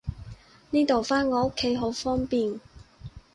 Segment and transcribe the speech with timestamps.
[0.71, 2.59] 呢度返我屋企好方便